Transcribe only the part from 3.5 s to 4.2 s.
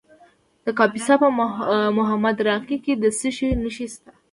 نښې دي؟